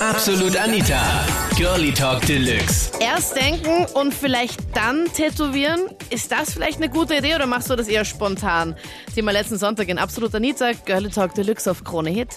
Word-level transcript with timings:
Absolut 0.00 0.56
Anita. 0.56 1.26
Girlie 1.56 1.92
Talk 1.92 2.24
Deluxe. 2.24 2.92
Erst 3.00 3.34
denken 3.34 3.84
und 3.94 4.14
vielleicht 4.14 4.60
dann 4.76 5.06
tätowieren. 5.06 5.80
Ist 6.10 6.30
das 6.30 6.54
vielleicht 6.54 6.80
eine 6.80 6.88
gute 6.88 7.16
Idee 7.16 7.34
oder 7.34 7.46
machst 7.46 7.68
du 7.68 7.74
das 7.74 7.88
eher 7.88 8.04
spontan? 8.04 8.76
Thema 9.12 9.32
letzten 9.32 9.56
Sonntag 9.56 9.88
in 9.88 9.98
Absolut 9.98 10.32
Anita, 10.36 10.70
Girlie 10.84 11.10
Talk 11.10 11.34
Deluxe 11.34 11.68
auf 11.68 11.82
Krone 11.82 12.10
Hit. 12.10 12.28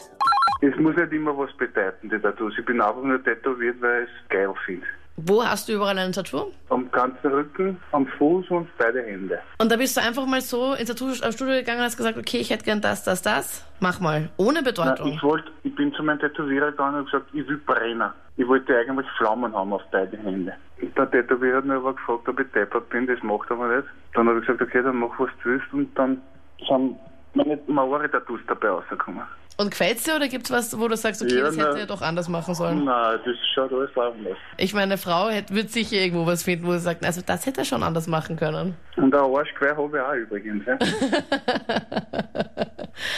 Es 0.62 0.76
muss 0.80 0.96
nicht 0.96 1.12
immer 1.12 1.38
was 1.38 1.56
bedeuten, 1.56 2.10
die 2.10 2.18
Tattoos. 2.18 2.54
Ich 2.58 2.66
bin 2.66 2.82
einfach 2.82 3.04
nur 3.04 3.24
tätowiert, 3.24 3.80
weil 3.80 4.06
ich 4.06 4.10
es 4.10 4.30
geil 4.30 4.52
finde. 4.66 4.88
Wo 5.18 5.44
hast 5.44 5.68
du 5.68 5.74
überall 5.74 5.98
ein 6.00 6.14
Tattoo? 6.14 6.52
Am 6.70 6.90
ganzen 6.92 7.32
Rücken, 7.32 7.78
am 7.92 8.08
Fuß 8.08 8.50
und 8.50 8.68
beide 8.78 9.04
Hände. 9.04 9.40
Und 9.60 9.72
da 9.72 9.76
bist 9.76 9.96
du 9.98 10.02
einfach 10.02 10.26
mal 10.26 10.42
so 10.42 10.74
ins 10.74 10.90
Tattoo-Studio 10.90 11.56
gegangen 11.56 11.80
und 11.80 11.86
hast 11.86 11.98
gesagt, 11.98 12.18
okay, 12.18 12.38
ich 12.38 12.50
hätte 12.50 12.64
gern 12.64 12.82
das, 12.82 13.04
das, 13.04 13.22
das. 13.22 13.66
Mach 13.80 14.00
mal. 14.00 14.30
Ohne 14.38 14.56
Nein, 14.56 14.64
Bedeutung. 14.64 15.14
ich, 15.14 15.22
wollte, 15.22 15.52
ich 15.64 15.76
bin 15.76 15.94
zu 15.94 16.04
meinem 16.04 16.20
Tätowierer 16.20 16.72
gegangen 16.72 17.00
und 17.00 17.06
gesagt, 17.06 17.28
ich 17.34 17.48
will 17.48 17.58
brennen. 17.58 18.10
Ich 18.38 18.48
wollte 18.48 18.76
eigentlich 18.76 19.08
Flammen 19.18 19.54
haben 19.54 19.74
auf 19.74 19.84
beide 19.92 20.18
Hände. 20.18 20.54
Der 20.82 21.12
Tätowierer 21.12 21.58
hat 21.58 21.66
mir 21.66 21.76
aber 21.76 21.94
gefragt, 21.94 22.28
ob 22.28 22.40
ich 22.40 22.52
deppert 22.54 22.90
bin, 22.90 23.06
das 23.06 23.22
macht 23.22 23.50
er 23.50 23.58
aber 23.58 23.76
nicht. 23.76 23.88
Dann 24.14 24.28
habe 24.28 24.40
ich 24.40 24.46
gesagt, 24.46 24.62
okay, 24.62 24.82
dann 24.82 24.96
mach 24.96 25.20
was 25.20 25.30
du 25.44 25.50
willst 25.50 25.74
und 25.74 25.94
dann 25.98 26.22
sind 26.68 26.98
meine 27.34 27.60
Maori-Tattoos 27.68 28.42
dabei 28.48 28.70
rausgekommen. 28.70 29.24
Und 29.62 29.70
gefällt's 29.70 30.04
dir 30.04 30.16
oder 30.16 30.28
gibt's 30.28 30.50
was, 30.50 30.78
wo 30.80 30.88
du 30.88 30.96
sagst, 30.98 31.22
okay, 31.22 31.38
Ja, 31.38 31.44
das 31.44 31.58
hätte 31.58 31.80
er 31.80 31.86
doch 31.86 32.02
anders 32.02 32.28
machen 32.28 32.56
sollen? 32.56 32.84
Nein, 32.84 33.20
das 33.24 33.36
schaut 33.54 33.72
alles 33.72 33.96
harmlos. 33.96 34.36
Ich 34.58 34.74
meine, 34.74 34.84
eine 34.94 34.98
Frau 34.98 35.30
hätte, 35.30 35.54
wird 35.54 35.70
sicher 35.70 35.98
irgendwo 35.98 36.26
was 36.26 36.42
finden, 36.44 36.66
wo 36.66 36.72
sie 36.74 36.80
sagt, 36.80 37.06
also 37.06 37.22
das 37.26 37.46
hätte 37.46 37.62
er 37.62 37.66
schon 37.66 37.84
anders 37.84 38.08
machen 38.08 38.38
können. 38.38 38.76
Und 38.98 39.14
ein 39.14 39.22
Arschgeweih 39.22 39.76
habe 39.76 39.98
ich 39.98 40.04
auch 40.04 40.14
übrigens. 40.14 40.66
Ja. 40.66 40.78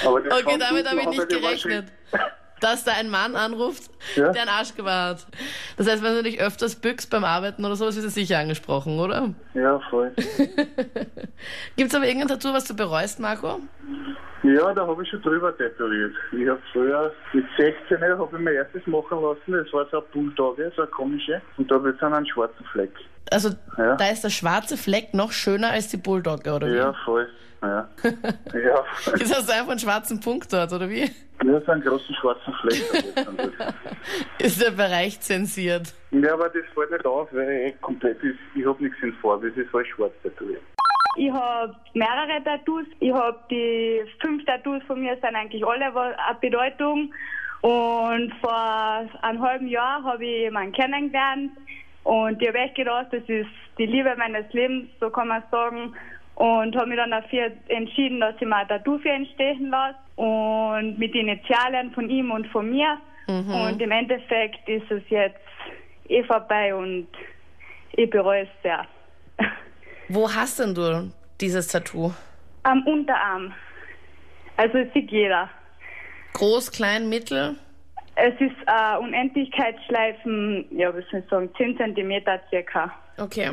Okay, 0.06 0.58
damit 0.60 0.88
habe 0.90 1.02
ich 1.02 1.08
nicht 1.08 1.20
er 1.20 1.26
gerechnet. 1.40 1.86
Dass 2.62 2.86
da 2.86 2.94
ein 2.94 3.10
Mann 3.10 3.36
anruft, 3.36 3.90
Ja. 4.16 4.32
der 4.32 4.44
einen 4.44 4.50
Arsch 4.52 4.74
gewahrt. 4.76 5.26
Das 5.76 5.88
heißt, 5.90 6.02
wenn 6.02 6.16
du 6.16 6.24
dich 6.24 6.40
öfters 6.40 6.76
bückst 6.76 7.10
beim 7.10 7.26
Arbeiten 7.26 7.66
oder 7.66 7.76
sowas, 7.76 7.98
ist 7.98 8.06
es 8.06 8.14
sicher 8.14 8.38
angesprochen, 8.40 9.00
oder? 9.00 9.34
Ja, 9.54 9.82
voll. 9.90 10.14
Gibt's 11.76 11.94
aber 11.94 12.06
irgendein 12.08 12.30
Tattoo, 12.30 12.54
was 12.54 12.64
du 12.66 12.74
bereust, 12.76 13.20
Marco? 13.20 13.60
Ja, 14.44 14.74
da 14.74 14.86
habe 14.86 15.02
ich 15.04 15.10
schon 15.10 15.22
drüber 15.22 15.56
tätowiert. 15.58 16.14
Ich 16.34 16.48
habe 16.48 16.60
früher 16.74 17.14
mit 17.32 17.46
16 17.58 18.02
habe 18.02 18.30
ich 18.38 18.44
mein 18.44 18.54
erstes 18.56 18.86
machen 18.88 19.22
lassen. 19.22 19.52
Das 19.64 19.72
war 19.74 19.88
so 19.90 19.98
ein 20.00 20.04
Bulldogge, 20.14 20.72
so 20.76 20.82
eine 20.82 20.92
komische. 20.92 21.42
Und 21.58 21.72
da 21.72 21.82
wird 21.84 22.02
dann 22.02 22.14
einen 22.14 22.26
schwarzen 22.28 22.66
Fleck. 22.72 22.92
Also, 23.32 23.50
Ja. 23.78 23.96
da 23.96 24.10
ist 24.10 24.24
der 24.24 24.30
schwarze 24.30 24.76
Fleck 24.78 25.14
noch 25.14 25.32
schöner 25.32 25.72
als 25.72 25.88
die 25.88 25.98
Bulldogge, 25.98 26.52
oder 26.54 26.68
wie? 26.68 26.76
Ja, 26.76 26.94
voll. 27.06 27.28
Ja. 27.62 27.88
ja. 28.54 28.84
Jetzt 29.18 29.34
hast 29.34 29.48
du 29.48 29.54
einfach 29.54 29.70
einen 29.72 29.80
schwarzen 29.80 30.20
Punkt 30.20 30.52
dort, 30.52 30.74
oder 30.74 30.90
wie? 30.90 31.10
Ja, 31.46 31.62
so 31.66 31.72
einen 31.72 31.82
großen 31.82 32.14
schwarzen 32.16 32.54
Fleck. 32.62 32.84
durch. 33.16 33.54
Ist 34.40 34.62
der 34.62 34.72
Bereich 34.72 35.22
zensiert? 35.22 35.94
Ja, 36.12 36.34
aber 36.34 36.50
das 36.50 36.64
fällt 36.74 36.92
nicht 36.92 37.06
auf, 37.06 37.30
weil 37.32 37.70
ich 37.74 37.82
komplett 37.82 38.22
ist. 38.22 38.38
Ich 38.56 38.66
habe 38.66 38.84
nichts 38.84 38.98
in 39.02 39.14
Farbe, 39.22 39.48
es 39.48 39.56
ist 39.58 39.74
alles 39.74 39.88
schwarz 39.88 40.12
tätowiert. 40.22 40.62
Ich 41.16 41.32
habe 41.32 41.76
mehrere 41.94 42.44
Tattoos. 42.44 42.86
Ich 43.00 43.14
habe 43.14 43.38
die 43.50 44.02
fünf 44.20 44.46
Tattoos 44.46 44.82
von 44.84 45.02
mir 45.02 45.16
sind 45.16 45.36
eigentlich 45.36 45.66
alle 45.66 45.86
eine 45.86 46.38
Bedeutung. 46.42 47.14
Und 47.62 48.34
vor 48.42 49.08
einem 49.22 49.42
halben 49.42 49.68
Jahr 49.68 50.04
habe 50.04 50.26
ich 50.26 50.42
jemanden 50.42 50.74
kennengelernt 50.74 51.52
und 52.04 52.42
ich 52.42 52.48
habe 52.50 52.60
echt 52.60 52.76
gedacht, 52.76 53.08
das 53.12 53.24
ist 53.28 53.50
die 53.78 53.86
Liebe 53.86 54.14
meines 54.18 54.52
Lebens, 54.52 54.90
so 55.00 55.10
kann 55.10 55.30
man 55.30 55.44
sagen. 55.50 55.94
Und 56.36 56.76
habe 56.76 56.88
mich 56.88 56.98
dann 56.98 57.12
dafür 57.12 57.52
entschieden, 57.68 58.20
dass 58.20 58.36
ich 58.36 58.48
mir 58.48 58.58
ein 58.58 58.68
Tattoo 58.68 58.98
für 58.98 59.10
ihn 59.10 59.28
stechen 59.28 59.70
lasse 59.70 59.96
und 60.16 60.98
mit 60.98 61.14
Initialen 61.16 61.92
von 61.92 62.10
ihm 62.10 62.32
und 62.32 62.48
von 62.48 62.70
mir. 62.70 62.98
Und 63.28 63.82
im 63.82 63.92
Endeffekt 63.92 64.68
ist 64.68 64.90
es 64.92 65.04
jetzt 65.10 65.40
eh 66.10 66.24
vorbei 66.24 66.76
und 66.76 67.08
ich 67.94 68.10
bereue 68.10 68.42
es 68.42 68.50
sehr. 68.62 68.86
Wo 70.14 70.32
hast 70.32 70.60
denn 70.60 70.76
du 70.76 71.12
dieses 71.42 71.68
Tattoo? 71.70 72.14
Am 72.64 72.86
Unterarm. 72.86 73.52
Also 74.58 74.78
es 74.78 74.94
sieht 74.94 75.10
jeder. 75.12 75.50
Groß, 76.34 76.72
klein, 76.72 77.10
mittel? 77.10 77.56
Es 78.16 78.34
ist 78.40 78.56
äh, 78.68 78.98
Unendlichkeitsschleifen, 79.00 80.66
ja, 80.72 80.94
was 80.96 81.04
soll 81.10 81.22
ich 81.22 81.30
sagen, 81.30 81.50
10 81.58 81.78
Zentimeter 81.78 82.40
circa. 82.50 82.92
Okay. 83.18 83.50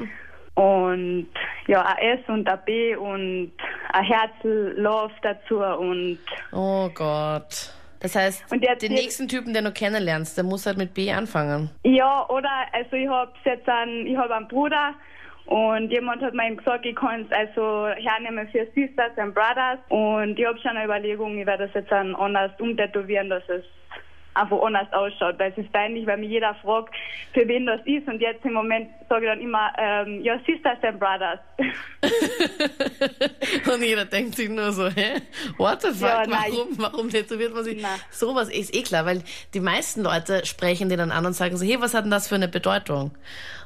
Und 0.55 1.29
ja, 1.67 1.83
ein 1.83 2.19
S 2.19 2.29
und 2.29 2.47
ein 2.49 2.59
B 2.67 2.95
und 2.95 3.53
ein 3.95 4.05
Herzl, 4.05 4.75
Love 4.77 5.13
dazu 5.23 5.61
und 5.61 6.19
Oh 6.53 6.91
Gott. 6.95 7.73
Das 8.01 8.15
heißt, 8.17 8.45
jetzt 8.61 8.83
den 8.83 8.93
hier- 8.93 9.01
nächsten 9.03 9.29
Typen, 9.29 9.55
den 9.55 9.65
du 9.65 9.73
kennenlernst, 9.73 10.37
der 10.37 10.45
muss 10.45 10.67
halt 10.67 10.77
mit 10.77 10.93
B 10.93 11.11
anfangen. 11.11 11.71
ja, 11.85 12.27
oder 12.29 12.51
also 12.73 12.97
ich 12.97 13.09
habe 13.09 13.33
jetzt 13.45 13.69
einen, 13.69 14.07
ich 14.07 14.17
habe 14.17 14.35
einen 14.35 14.49
Bruder 14.49 14.95
und 15.51 15.91
jemand 15.91 16.23
hat 16.23 16.33
mir 16.33 16.55
gesagt, 16.55 16.87
ich 16.87 16.95
kann 16.95 17.23
es 17.23 17.33
also 17.33 17.89
hernehmen 17.97 18.49
für 18.53 18.69
Sisters 18.73 19.11
and 19.17 19.35
Brothers. 19.35 19.81
Und 19.89 20.39
ich 20.39 20.47
habe 20.47 20.57
schon 20.61 20.77
eine 20.77 20.85
Überlegung, 20.85 21.37
ich 21.39 21.45
werde 21.45 21.67
das 21.67 21.75
jetzt 21.75 21.91
dann 21.91 22.15
anders 22.15 22.53
umtätowieren, 22.61 23.31
dass 23.31 23.43
es 23.49 23.65
einfach 24.35 24.63
anders 24.63 24.87
ausschaut, 24.93 25.41
weil 25.41 25.51
es 25.51 25.59
ist 25.59 25.73
peinlich, 25.73 26.07
weil 26.07 26.19
mich 26.19 26.31
jeder 26.31 26.55
fragt, 26.55 26.95
für 27.35 27.49
wen 27.49 27.67
das 27.67 27.81
ist. 27.85 28.07
Und 28.07 28.21
jetzt 28.21 28.45
im 28.45 28.53
Moment 28.53 28.91
sage 29.09 29.25
ich 29.25 29.31
dann 29.33 29.41
immer, 29.41 29.73
ähm, 29.77 30.23
ja, 30.23 30.39
Sisters 30.47 30.79
and 30.85 31.01
Brothers. 31.01 31.41
Und 33.81 33.87
jeder 33.87 34.05
denkt 34.05 34.37
sich 34.37 34.51
nur 34.51 34.73
so, 34.73 34.89
hä? 34.89 35.23
What 35.57 35.81
the 35.81 35.89
fuck? 35.89 36.03
Ja, 36.03 36.27
nein. 36.27 36.53
warum, 36.53 36.69
warum 36.77 37.09
tätowiert 37.09 37.55
man 37.55 37.65
sich? 37.65 37.81
Na. 37.81 37.89
Sowas 38.11 38.51
ist 38.51 38.75
eh 38.75 38.83
klar, 38.83 39.07
weil 39.07 39.23
die 39.55 39.61
meisten 39.61 40.03
Leute 40.03 40.45
sprechen 40.45 40.91
den 40.91 40.99
dann 40.99 41.11
an 41.11 41.25
und 41.25 41.33
sagen 41.33 41.57
so, 41.57 41.65
hey, 41.65 41.81
was 41.81 41.95
hat 41.95 42.05
denn 42.05 42.11
das 42.11 42.29
für 42.29 42.35
eine 42.35 42.49
Bedeutung? 42.49 43.13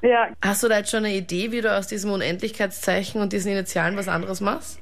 ja, 0.03 0.29
Hast 0.41 0.63
du 0.63 0.69
da 0.69 0.79
jetzt 0.79 0.91
schon 0.93 1.05
eine 1.05 1.15
Idee, 1.15 1.51
wie 1.51 1.61
du 1.61 1.77
aus 1.77 1.89
diesem 1.89 2.13
Unendlichkeitszeichen 2.13 3.21
und 3.21 3.33
diesen 3.33 3.51
Initialen 3.51 3.97
was 3.97 4.07
anderes 4.07 4.41
machst? 4.41 4.81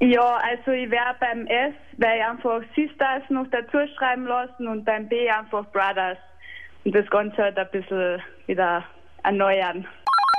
Ja, 0.00 0.36
also 0.36 0.70
ich 0.70 0.88
werde 0.90 1.16
beim 1.18 1.46
S, 1.48 1.74
weil 1.96 2.18
ich 2.18 2.24
einfach 2.24 2.60
Sisters 2.76 3.22
noch 3.30 3.46
dazu 3.50 3.78
schreiben 3.96 4.26
lassen 4.26 4.68
und 4.68 4.84
beim 4.84 5.08
B 5.08 5.28
einfach 5.28 5.66
Brothers. 5.72 6.18
Und 6.84 6.94
das 6.94 7.08
Ganze 7.10 7.36
halt 7.38 7.58
ein 7.58 7.68
bisschen 7.72 8.22
wieder 8.46 8.84
erneuern. 9.24 9.84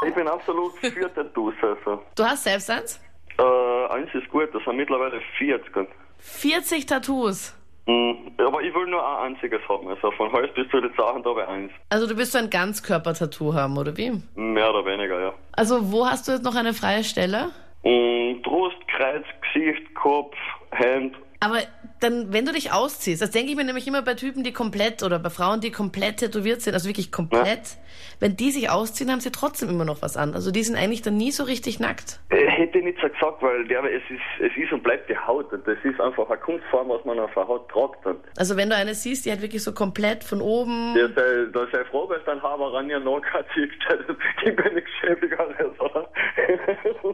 Ich 0.08 0.14
bin 0.14 0.30
absolut 0.30 0.78
für 0.78 1.14
Tattoos. 1.14 1.56
Also. 1.62 2.02
Du 2.16 2.24
hast 2.24 2.46
selbst 2.46 2.72
eins? 2.72 3.02
Äh, 3.40 3.94
eins 3.94 4.10
ist 4.14 4.30
gut, 4.30 4.50
das 4.54 4.64
sind 4.64 4.78
mittlerweile 4.78 5.22
40. 5.38 5.88
40 6.20 6.86
Tattoos. 6.86 7.56
Mhm. 7.88 8.32
Aber 8.38 8.62
ich 8.62 8.74
will 8.74 8.88
nur 8.88 9.06
ein 9.06 9.34
einziges 9.34 9.62
haben. 9.68 9.88
Also 9.88 10.12
von 10.12 10.32
Hals 10.32 10.54
bis 10.54 10.70
zu 10.70 10.80
den 10.80 10.92
Sachen 10.96 11.24
da 11.24 11.34
bei 11.34 11.48
eins. 11.48 11.72
Also 11.90 12.08
du 12.08 12.18
willst 12.18 12.34
so 12.34 12.38
ein 12.38 12.50
Ganzkörper-Tattoo 12.50 13.54
haben, 13.54 13.78
oder 13.78 13.98
wie? 13.98 14.22
Mehr 14.36 14.70
oder 14.70 14.86
weniger, 14.86 15.20
ja. 15.20 15.34
Also 15.54 15.92
wo 15.92 16.06
hast 16.06 16.28
du 16.28 16.34
jetzt 16.34 16.44
noch 16.44 16.56
eine 16.56 16.74
freie 16.74 17.04
Stelle? 17.04 17.50
Mhm. 17.84 18.42
Brust, 18.44 18.78
Kreuz, 18.96 19.26
Gesicht, 19.54 19.96
Kopf, 19.96 20.36
Hand. 20.72 21.16
Aber 21.42 21.60
dann, 22.02 22.34
wenn 22.34 22.46
du 22.46 22.52
dich 22.52 22.74
ausziehst, 22.74 23.22
das 23.22 23.32
denke 23.32 23.52
ich 23.52 23.58
mir 23.58 23.64
nämlich 23.64 23.88
immer 23.88 24.02
bei 24.02 24.14
Typen, 24.14 24.44
die 24.44 24.52
komplett 24.52 25.04
oder 25.04 25.20
bei 25.20 25.30
Frauen, 25.30 25.62
die 25.62 25.72
komplett 25.72 26.18
tätowiert 26.18 26.62
sind, 26.62 26.74
also 26.74 26.88
wirklich 26.88 27.14
komplett, 27.14 27.78
wenn 28.20 28.36
die 28.36 28.52
sich 28.52 28.70
ausziehen, 28.70 29.10
haben 29.10 29.22
sie 29.22 29.32
trotzdem 29.32 29.70
immer 29.70 29.86
noch 29.86 30.02
was 30.02 30.18
an. 30.18 30.34
Also 30.34 30.52
die 30.52 30.64
sind 30.64 30.76
eigentlich 30.76 31.02
dann 31.02 31.16
nie 31.16 31.32
so 31.32 31.44
richtig 31.44 31.80
nackt. 31.80 32.20
Äh, 32.30 32.49
hätte 32.60 32.78
ich 32.78 32.84
nicht 32.84 33.00
so 33.02 33.08
gesagt, 33.08 33.42
weil 33.42 33.66
der, 33.68 33.84
es, 33.86 34.04
ist, 34.10 34.22
es 34.40 34.56
ist 34.58 34.72
und 34.72 34.84
bleibt 34.84 35.10
die 35.10 35.18
Haut. 35.18 35.52
Und 35.52 35.68
das 35.68 35.78
ist 35.84 36.00
einfach 36.00 36.30
eine 36.30 36.40
Kunstform, 36.40 36.90
was 36.90 37.04
man 37.06 37.20
auf 37.20 37.34
der 37.34 37.48
Haut 37.48 37.70
tragt. 37.70 38.06
Und 38.06 38.20
Also 38.38 38.56
wenn 38.58 38.70
du 38.70 38.76
eine 38.76 38.94
siehst, 38.94 39.26
die 39.26 39.32
halt 39.32 39.42
wirklich 39.42 39.64
so 39.64 39.74
komplett 39.74 40.24
von 40.24 40.42
oben. 40.42 40.94
der 40.94 41.10
sei, 41.10 41.52
da 41.52 41.68
sei 41.72 41.84
froh, 41.86 42.08
dass 42.08 42.24
dein 42.26 42.42
Haber 42.42 42.74
ran 42.74 42.90
ja 42.90 43.00
noch 43.00 43.22
kein 43.22 43.44
Ziel 43.54 43.70
gibt 44.44 44.64
mir 44.64 44.74
nichts 44.74 44.90
Schäbigeres, 45.02 45.80
oder? 45.80 46.10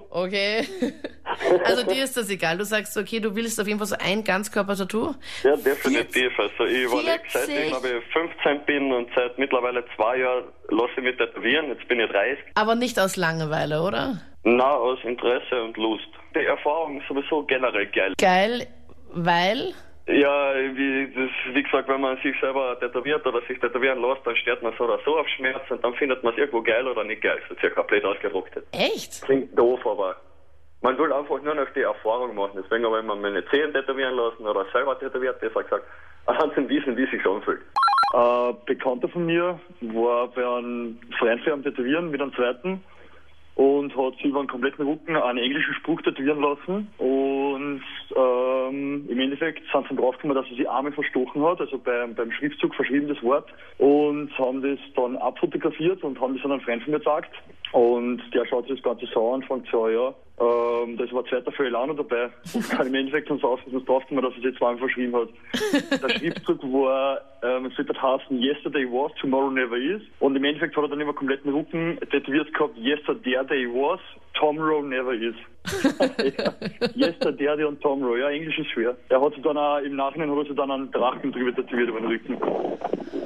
Okay. 0.10 0.66
Also 1.66 1.84
dir 1.86 2.04
ist 2.04 2.16
das 2.16 2.30
egal. 2.30 2.58
Du 2.58 2.64
sagst, 2.64 2.98
okay, 2.98 3.20
du 3.20 3.36
willst 3.36 3.60
auf 3.60 3.68
jeden 3.68 3.80
Fall 3.80 3.88
so 3.88 3.96
ein 4.00 4.24
Ganzkörper-Tattoo. 4.24 5.14
Ja, 5.44 5.56
definitiv. 5.58 6.32
Also 6.40 6.66
ich 6.66 6.84
überlege, 6.84 7.22
seit 7.30 7.44
40? 7.44 7.60
ich 7.60 7.68
glaube 7.70 7.88
ich 7.90 8.14
15 8.14 8.66
bin 8.66 8.92
und 8.94 9.10
seit 9.16 9.38
mittlerweile 9.38 9.84
zwei 9.96 10.18
Jahren 10.20 10.46
lasse 10.70 10.92
ich 10.98 11.04
mich 11.04 11.18
tätowieren. 11.18 11.68
Jetzt 11.68 11.88
bin 11.88 12.00
ich 12.00 12.10
30. 12.10 12.38
Aber 12.56 12.76
nicht 12.76 13.00
aus 13.00 13.16
Langeweile, 13.18 13.82
oder? 13.82 14.22
Na, 14.48 14.76
aus 14.76 15.00
Interesse 15.04 15.64
und 15.64 15.76
Lust. 15.76 16.08
Die 16.36 16.46
Erfahrung 16.46 17.02
ist 17.02 17.08
sowieso 17.08 17.42
generell 17.44 17.88
geil. 17.88 18.14
Geil, 18.22 18.68
weil. 19.12 19.74
Ja, 20.06 20.54
wie, 20.54 21.12
das, 21.16 21.56
wie 21.56 21.64
gesagt, 21.64 21.90
wenn 21.90 22.02
man 22.02 22.16
sich 22.18 22.40
selber 22.40 22.80
tätowiert 22.80 23.26
oder 23.26 23.42
sich 23.48 23.60
tätowieren 23.60 24.00
lässt, 24.04 24.22
dann 24.24 24.36
steht 24.36 24.62
man 24.62 24.72
so 24.78 24.84
oder 24.84 25.00
so 25.04 25.18
auf 25.18 25.28
Schmerz 25.30 25.64
und 25.72 25.84
dann 25.84 25.96
findet 25.96 26.24
man 26.24 26.34
es 26.34 26.38
irgendwo 26.38 26.62
geil 26.62 26.88
oder 26.88 27.04
nicht 27.04 27.24
geil. 27.24 27.40
So 27.50 27.56
circa 27.56 27.82
blöd 27.82 28.06
ausgedruckt. 28.06 28.56
Echt? 28.72 29.24
Klingt 29.24 29.58
doof, 29.58 29.80
aber 29.84 30.16
man 30.82 30.96
will 31.00 31.12
einfach 31.12 31.42
nur 31.42 31.56
noch 31.56 31.70
die 31.76 31.82
Erfahrung 31.82 32.36
machen. 32.36 32.62
Deswegen 32.64 32.86
habe 32.86 33.00
ich 33.00 33.04
mir 33.04 33.16
meine 33.16 33.44
Zehen 33.48 33.74
tätowieren 33.74 34.14
lassen 34.14 34.46
oder 34.46 34.64
selber 34.72 35.00
tätowiert, 35.00 35.40
besser 35.42 35.64
gesagt, 35.64 35.86
anhand 36.28 36.54
zu 36.54 36.70
wissen, 36.70 36.96
wie 36.96 37.04
es 37.04 37.10
sich 37.10 37.26
anfühlt. 37.26 37.62
Ein 38.14 38.56
Bekannter 38.68 39.10
von 39.10 39.26
mir 39.26 39.60
war 39.82 40.28
bei 40.28 40.46
einem 40.46 41.00
Freund 41.18 41.42
für 41.42 41.52
am 41.52 41.64
Tätowieren 41.64 42.12
mit 42.12 42.22
einem 42.22 42.34
zweiten 42.36 42.84
und 43.56 43.96
hat 43.96 44.16
sich 44.16 44.26
über 44.26 44.42
den 44.44 44.48
kompletten 44.48 44.86
Rücken 44.86 45.16
einen 45.16 45.40
englischen 45.40 45.74
Spruch 45.76 46.02
tätowieren 46.02 46.42
lassen 46.42 46.88
und 46.98 47.82
ähm, 48.16 49.06
im 49.08 49.20
Endeffekt 49.20 49.64
sind 49.72 49.88
sie 49.90 49.96
draufgekommen, 49.96 50.36
dass 50.36 50.50
er 50.52 50.58
sich 50.58 50.70
einmal 50.70 50.92
verstochen 50.92 51.42
hat, 51.44 51.62
also 51.62 51.78
beim, 51.78 52.16
beim 52.16 52.32
Schriftzug 52.32 52.76
verschrieben 52.76 53.08
das 53.08 53.22
Wort 53.24 53.48
und 53.78 54.38
haben 54.38 54.62
das 54.62 54.80
dann 54.96 55.16
abfotografiert 55.18 56.04
und 56.04 56.20
haben 56.20 56.36
das 56.36 56.46
an 56.46 56.52
einen 56.52 56.62
Freund 56.62 56.84
von 56.84 56.92
mir 56.92 57.00
gezeigt. 57.00 57.32
Und 57.76 58.22
der 58.34 58.46
schaut 58.46 58.68
sich 58.68 58.76
das 58.76 58.84
Ganze 58.86 59.06
so 59.14 59.34
an 59.34 59.42
und 59.42 59.46
fängt 59.48 59.68
so, 59.70 59.90
ja, 59.90 60.08
ähm, 60.40 60.96
da 60.96 61.04
ist 61.04 61.12
aber 61.12 61.26
ein 61.26 61.44
zweiter 61.44 61.78
auch 61.78 61.88
noch 61.88 61.98
dabei. 61.98 62.30
Und 62.54 62.70
kann 62.70 62.88
im 62.88 62.96
Endeffekt 62.96 63.30
uns 63.30 63.44
auswiesen, 63.44 63.86
draufgekommen, 63.86 64.24
dass 64.24 64.32
er 64.36 64.38
es 64.38 64.44
jetzt 64.46 64.60
zweimal 64.60 64.78
verschrieben 64.78 65.14
hat. 65.14 66.02
Der 66.02 66.10
Schriftzug 66.10 66.64
war, 66.64 67.20
ähm, 67.44 67.66
es 67.66 67.78
wird 67.78 67.90
das 67.90 68.02
heißen, 68.02 68.42
yesterday 68.42 68.86
was, 68.86 69.12
tomorrow 69.20 69.50
never 69.50 69.76
is. 69.76 70.02
Und 70.20 70.38
im 70.38 70.46
Endeffekt 70.46 70.78
hat 70.78 70.86
er 70.86 70.88
dann 70.88 71.02
immer 71.02 71.12
kompletten 71.12 71.54
Rücken 71.54 72.00
tätowiert 72.12 72.54
gehabt, 72.54 72.78
yesterday 72.78 73.68
was, 73.68 74.00
tomorrow 74.36 74.82
never 74.82 75.14
is. 75.14 75.36
ja. 76.38 76.54
Yesterday 76.96 77.66
und 77.66 77.82
tomorrow, 77.82 78.16
ja, 78.16 78.30
Englisch 78.30 78.58
ist 78.58 78.70
schwer. 78.70 78.96
Er 79.10 79.20
hat 79.20 79.34
sich 79.34 79.44
dann 79.44 79.58
auch, 79.58 79.80
im 79.80 79.98
Nachhinein 79.98 80.32
hat 80.32 80.38
er 80.38 80.46
sich 80.46 80.56
dann 80.56 80.72
einen 80.72 80.92
Drachen 80.92 81.30
drüber 81.34 81.54
tätowiert 81.54 81.90
über 81.90 82.00
den 82.00 82.08
Rücken. 82.08 82.38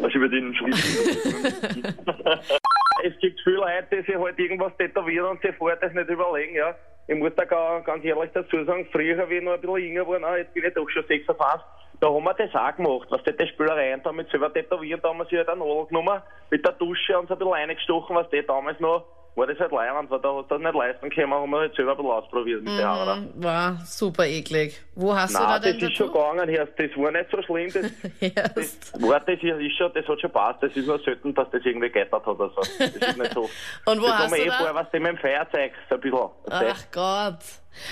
Also 0.02 0.18
über 0.18 0.28
den 0.28 0.56
Schriftzug. 0.56 1.94
es 3.04 3.18
gibt 3.20 3.40
viele 3.44 3.58
Leute, 3.58 3.88
die 3.92 4.02
sich 4.02 4.16
halt 4.16 4.40
irgendwas 4.40 4.76
tätowieren 4.78 5.28
und 5.28 5.42
sich 5.42 5.56
vorher 5.56 5.78
das 5.78 5.94
nicht 5.94 6.10
überlegen, 6.10 6.56
ja. 6.56 6.76
Ich 7.08 7.16
muss 7.16 7.34
da 7.36 7.44
ga- 7.46 7.80
ganz 7.80 8.04
ehrlich 8.06 8.30
dazu 8.34 8.64
sagen, 8.66 8.88
früher, 8.92 9.28
wie 9.30 9.38
ich 9.38 9.44
noch 9.44 9.54
ein 9.54 9.62
bisschen 9.62 9.78
jünger 9.80 10.08
war, 10.08 10.20
na, 10.20 10.38
jetzt 10.38 10.54
bin 10.54 10.64
ich 10.64 10.74
doch 10.74 10.88
schon 10.90 11.04
56, 11.08 11.66
da 12.00 12.08
haben 12.08 12.24
wir 12.24 12.34
das 12.36 12.54
auch 12.56 12.76
gemacht, 12.76 13.08
was 13.10 13.24
die 13.24 13.48
Spielereien 13.48 14.02
da 14.04 14.12
mit 14.12 14.30
selber 14.30 14.54
tätowieren, 14.54 15.02
da 15.02 15.10
haben 15.10 15.18
wir 15.18 15.26
sich 15.26 15.38
halt 15.38 15.50
eine 15.50 15.60
Nadel 15.60 15.88
genommen, 15.88 16.22
mit 16.52 16.64
der 16.66 16.74
Dusche 16.74 17.18
und 17.20 17.28
so 17.28 17.34
ein 17.34 17.40
bisschen 17.40 17.54
reingestochen, 17.54 18.16
was 18.16 18.30
die 18.30 18.46
damals 18.46 18.80
noch, 18.80 19.06
war 19.36 19.48
das 19.48 19.58
halt 19.60 19.72
leibend, 19.72 20.10
weil 20.12 20.20
da 20.20 20.34
hast 20.34 20.52
du 20.52 20.56
das 20.56 20.62
nicht 20.62 20.76
leisten 20.76 21.10
können, 21.10 21.34
haben 21.34 21.50
wir 21.50 21.60
halt 21.60 21.76
selber 21.76 21.92
ein 21.92 21.98
bisschen 21.98 22.12
ausprobiert 22.12 22.64
mit 22.64 22.78
der 22.78 22.88
Haare. 22.88 23.28
War 23.36 23.78
super 23.86 24.26
eklig. 24.26 24.82
Wo 24.96 25.16
hast 25.16 25.34
du 25.34 25.40
da 25.40 25.60
Nein, 25.60 25.62
das 25.80 25.90
ist 25.90 25.96
schon 25.96 26.08
gegangen, 26.12 26.50
Herr. 26.50 26.66
Das 26.66 26.98
war 26.98 27.12
nicht 27.12 27.32
so 27.32 27.42
schlimm. 27.44 27.72
Das, 27.74 28.32
Erst. 28.36 28.94
das, 28.96 29.02
war, 29.02 29.20
das 29.22 29.40
ist 29.42 29.78
schon, 29.78 29.92
das 29.94 30.08
hat 30.08 30.22
schon 30.22 30.32
passt. 30.32 30.64
Das 30.64 30.76
ist 30.76 30.86
nur 30.88 31.00
selten, 31.00 31.34
dass 31.34 31.50
das 31.52 31.62
irgendwie 31.64 31.90
geändert 31.90 32.26
hat 32.26 32.28
oder 32.28 32.50
so. 32.50 32.62
Das 32.78 32.96
ist 32.96 33.18
nicht 33.18 33.34
so. 33.34 33.42
Und 33.86 34.02
wo 34.02 34.06
das 34.08 34.18
hast 34.20 34.32
du 34.34 34.42
eh 34.42 34.46
da? 34.48 34.54
vorher, 34.54 34.76
was 34.76 34.92
dem 34.92 35.06
im 35.06 35.18
Feierzeug, 35.18 35.72
so 35.90 35.96
ein 35.96 36.02
bisschen. 36.02 36.30
Ach 36.50 36.86
Gott. 36.92 37.40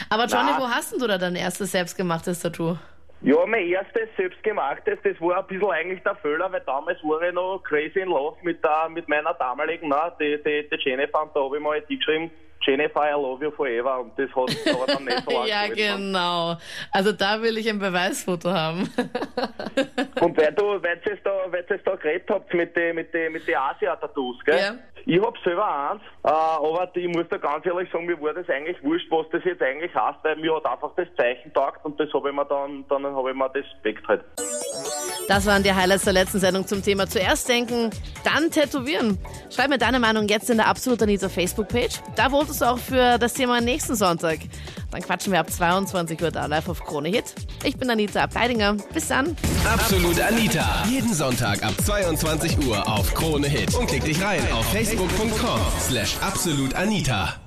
Aber 0.09 0.25
Johnny, 0.25 0.51
Na. 0.51 0.59
wo 0.59 0.67
hast 0.67 0.91
denn 0.91 0.99
du 0.99 1.07
da 1.07 1.17
dein 1.17 1.35
erstes 1.35 1.71
selbstgemachtes 1.71 2.41
Tattoo? 2.41 2.77
Ja, 3.21 3.45
mein 3.47 3.67
erstes 3.67 4.09
selbstgemachtes, 4.15 4.99
das 5.03 5.19
war 5.19 5.39
ein 5.39 5.47
bisschen 5.47 5.71
eigentlich 5.71 6.03
der 6.03 6.15
Fehler, 6.17 6.51
weil 6.51 6.61
damals 6.61 7.03
war 7.03 7.21
ich 7.23 7.33
noch 7.33 7.61
crazy 7.63 7.99
in 7.99 8.09
love 8.09 8.37
mit, 8.43 8.63
der, 8.63 8.89
mit 8.89 9.09
meiner 9.09 9.33
damaligen, 9.33 9.89
na, 9.89 10.11
die, 10.19 10.37
die, 10.43 10.69
die 10.69 10.77
Jennifer, 10.83 11.23
und 11.23 11.35
da 11.35 11.39
habe 11.41 11.57
ich 11.57 11.63
mal 11.63 11.81
die 11.89 11.97
geschrieben, 11.97 12.29
Jennifer, 12.61 13.09
I 13.09 13.13
love 13.13 13.43
you 13.43 13.51
forever, 13.51 14.01
und 14.01 14.11
das 14.17 14.29
hat 14.29 14.75
aber 14.75 14.85
dann 14.85 15.05
nicht 15.05 15.23
so 15.25 15.31
lange 15.31 15.49
ja, 15.49 15.67
gehalten. 15.67 16.07
genau. 16.07 16.57
Also 16.91 17.11
da 17.11 17.41
will 17.41 17.57
ich 17.57 17.67
ein 17.67 17.79
Beweisfoto 17.79 18.51
haben. 18.51 18.87
Und 20.21 20.37
weil 20.37 20.53
du, 20.53 20.63
weil 20.83 20.99
ihr 21.05 21.13
es 21.13 21.19
da, 21.23 21.31
weil 21.49 21.65
ihr 21.69 21.75
es 21.75 21.83
da 21.83 21.95
geredet 21.95 22.29
habt 22.29 22.53
mit 22.53 22.75
den 22.75 22.95
mit 22.95 23.13
den 23.13 23.33
mit 23.33 23.47
den 23.47 23.55
Asia-Tattoos, 23.55 24.43
gell? 24.45 24.57
Ja. 24.57 24.75
Ich 25.05 25.21
hab 25.21 25.37
selber 25.37 25.91
eins, 25.91 26.01
äh, 26.23 26.29
aber 26.29 26.89
ich 26.93 27.07
muss 27.07 27.25
da 27.29 27.37
ganz 27.37 27.65
ehrlich 27.65 27.89
sagen, 27.91 28.05
mir 28.07 28.19
war 28.21 28.33
das 28.33 28.49
eigentlich 28.49 28.81
wurscht, 28.83 29.09
was 29.09 29.25
das 29.31 29.41
jetzt 29.45 29.61
eigentlich 29.61 29.93
heißt, 29.95 30.17
weil 30.23 30.35
mir 30.35 30.53
hat 30.55 30.65
einfach 30.65 30.91
das 30.97 31.07
Zeichen 31.15 31.53
taugt 31.53 31.85
und 31.85 31.97
das 31.97 32.11
habe 32.13 32.29
ich 32.29 32.35
mir 32.35 32.45
dann, 32.45 32.83
dann 32.89 33.05
habe 33.05 33.29
ich 33.29 33.35
mir 33.35 33.49
das 33.49 33.63
Respekt 33.63 34.05
halt. 34.07 34.25
Das 35.27 35.45
waren 35.45 35.61
die 35.61 35.73
Highlights 35.73 36.05
der 36.05 36.13
letzten 36.13 36.39
Sendung 36.39 36.65
zum 36.65 36.81
Thema 36.81 37.05
Zuerst 37.05 37.49
denken, 37.49 37.89
dann 38.23 38.49
tätowieren. 38.49 39.17
Schreib 39.53 39.69
mir 39.69 39.77
deine 39.77 39.99
Meinung 39.99 40.27
jetzt 40.27 40.49
in 40.49 40.57
der 40.57 40.67
Absolut 40.67 41.01
Anita 41.01 41.27
Facebook-Page. 41.27 41.99
Da 42.15 42.29
votest 42.29 42.61
du 42.61 42.65
auch 42.65 42.77
für 42.77 43.17
das 43.17 43.33
Thema 43.33 43.59
nächsten 43.59 43.95
Sonntag. 43.95 44.39
Dann 44.91 45.01
quatschen 45.01 45.33
wir 45.33 45.39
ab 45.39 45.51
22 45.51 46.21
Uhr 46.21 46.31
da 46.31 46.45
live 46.45 46.69
auf 46.69 46.83
Krone 46.83 47.09
Hit. 47.09 47.35
Ich 47.63 47.77
bin 47.77 47.89
Anita 47.89 48.23
Abteidinger. 48.23 48.75
Bis 48.93 49.07
dann. 49.07 49.35
Absolut 49.65 50.19
Anita. 50.19 50.83
Jeden 50.89 51.13
Sonntag 51.13 51.63
ab 51.63 51.73
22 51.83 52.65
Uhr 52.65 52.87
auf 52.87 53.13
Krone 53.13 53.47
Hit. 53.47 53.75
Und 53.75 53.87
klick 53.87 54.05
dich 54.05 54.21
rein 54.21 54.41
auf 54.51 54.65
facebook.com 54.71 55.59
slash 55.79 56.15
absolutanita. 56.21 57.46